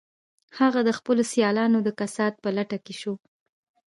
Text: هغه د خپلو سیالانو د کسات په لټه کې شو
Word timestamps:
هغه 0.59 0.79
د 0.87 0.89
خپلو 0.97 1.23
سیالانو 1.31 1.79
د 1.83 1.89
کسات 1.99 2.33
په 2.43 2.49
لټه 2.57 2.77
کې 2.85 2.93
شو 3.01 3.13